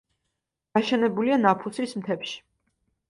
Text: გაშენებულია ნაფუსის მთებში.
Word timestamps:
გაშენებულია 0.77 1.39
ნაფუსის 1.43 1.95
მთებში. 2.01 2.39